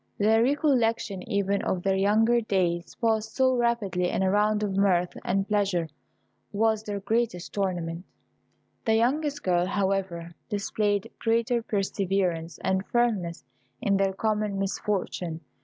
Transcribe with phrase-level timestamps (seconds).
[0.17, 5.15] The recollection even of their younger days passed so rapidly in a round of mirth
[5.23, 5.89] and pleasure
[6.51, 8.03] was their greatest torment.
[8.85, 13.45] The youngest girl, however, displayed greater perseverance and firmness
[13.79, 15.41] in their common misfortune.